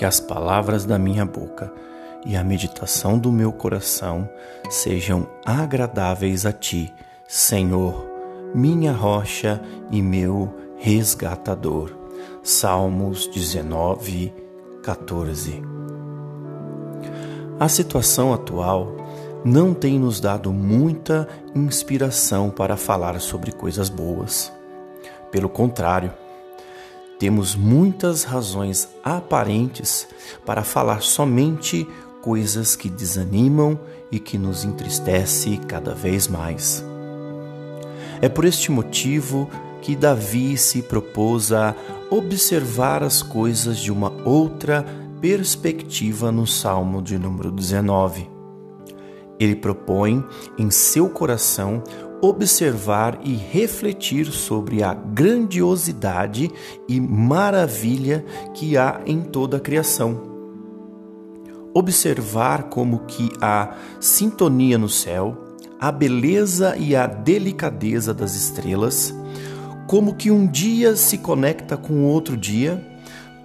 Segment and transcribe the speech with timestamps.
[0.00, 1.70] que as palavras da minha boca
[2.24, 4.26] e a meditação do meu coração
[4.70, 6.90] sejam agradáveis a ti,
[7.28, 8.08] Senhor,
[8.54, 11.90] minha rocha e meu resgatador.
[12.42, 14.32] Salmos 19,
[14.82, 15.62] 14.
[17.58, 18.96] A situação atual
[19.44, 24.50] não tem nos dado muita inspiração para falar sobre coisas boas.
[25.30, 26.10] Pelo contrário,
[27.20, 30.08] temos muitas razões aparentes
[30.46, 31.86] para falar somente
[32.22, 33.78] coisas que desanimam
[34.10, 36.82] e que nos entristece cada vez mais.
[38.22, 39.50] É por este motivo
[39.82, 41.76] que Davi se propôs a
[42.10, 44.82] observar as coisas de uma outra
[45.20, 48.30] perspectiva no Salmo de número 19.
[49.38, 50.24] Ele propõe
[50.56, 51.82] em seu coração
[52.20, 56.50] observar e refletir sobre a grandiosidade
[56.88, 60.28] e maravilha que há em toda a criação.
[61.72, 65.36] Observar como que a sintonia no céu,
[65.80, 69.14] a beleza e a delicadeza das estrelas,
[69.86, 72.84] como que um dia se conecta com outro dia,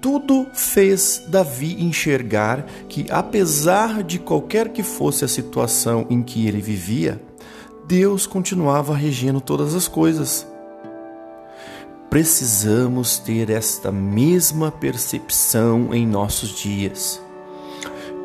[0.00, 6.60] tudo fez Davi enxergar que, apesar de qualquer que fosse a situação em que ele
[6.60, 7.20] vivia,
[7.88, 10.46] Deus continuava regendo todas as coisas.
[12.10, 17.18] Precisamos ter esta mesma percepção em nossos dias.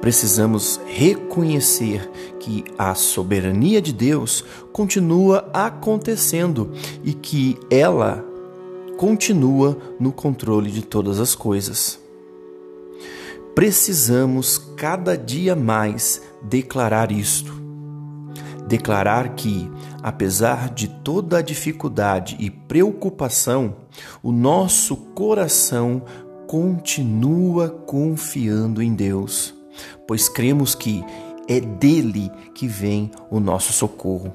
[0.01, 6.69] Precisamos reconhecer que a soberania de Deus continua acontecendo
[7.01, 8.21] e que ela
[8.97, 11.97] continua no controle de todas as coisas.
[13.55, 17.62] Precisamos cada dia mais declarar isto
[18.67, 19.69] declarar que,
[20.01, 23.75] apesar de toda a dificuldade e preocupação,
[24.21, 26.03] o nosso coração
[26.47, 29.53] continua confiando em Deus,
[30.07, 31.03] pois cremos que
[31.47, 34.33] é dele que vem o nosso socorro.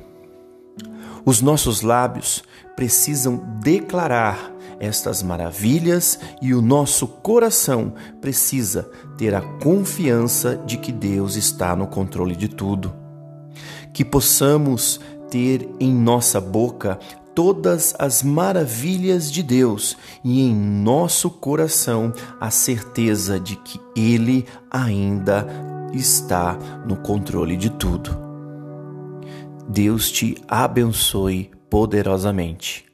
[1.25, 2.43] Os nossos lábios
[2.75, 11.37] precisam declarar estas maravilhas e o nosso coração precisa ter a confiança de que Deus
[11.37, 13.08] está no controle de tudo
[13.93, 15.01] que possamos
[15.31, 16.99] ter em nossa boca
[17.35, 25.47] todas as maravilhas de Deus e em nosso coração a certeza de que Ele ainda
[25.93, 28.19] está no controle de tudo.
[29.69, 32.88] Deus te abençoe poderosamente.